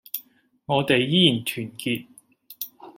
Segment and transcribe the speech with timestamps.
[0.65, 2.05] 我哋依然團結